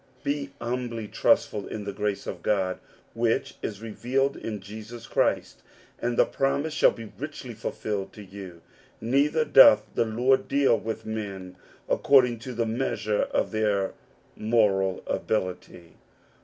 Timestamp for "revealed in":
3.83-4.59